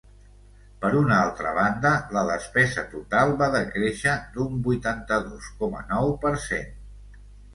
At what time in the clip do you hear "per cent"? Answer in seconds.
6.27-6.73